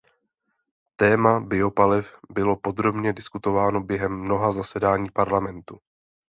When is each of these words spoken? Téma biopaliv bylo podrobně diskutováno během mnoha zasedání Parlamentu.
Téma 0.95 1.39
biopaliv 1.39 2.13
bylo 2.29 2.55
podrobně 2.55 3.13
diskutováno 3.13 3.81
během 3.83 4.19
mnoha 4.21 4.51
zasedání 4.51 5.09
Parlamentu. 5.11 5.79